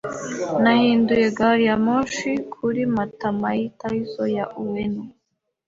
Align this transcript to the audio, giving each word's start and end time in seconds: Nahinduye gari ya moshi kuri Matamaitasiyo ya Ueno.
Nahinduye 0.61 1.25
gari 1.37 1.63
ya 1.69 1.75
moshi 1.85 2.31
kuri 2.53 2.81
Matamaitasiyo 2.95 4.23
ya 4.37 4.45
Ueno. 4.63 5.03